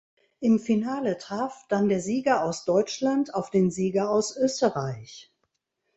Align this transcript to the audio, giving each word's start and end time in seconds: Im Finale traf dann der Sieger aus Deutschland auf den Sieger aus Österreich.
Im 0.39 0.57
Finale 0.57 1.19
traf 1.19 1.67
dann 1.69 1.87
der 1.87 1.99
Sieger 1.99 2.43
aus 2.43 2.65
Deutschland 2.65 3.35
auf 3.35 3.51
den 3.51 3.69
Sieger 3.69 4.09
aus 4.09 4.35
Österreich. 4.35 5.31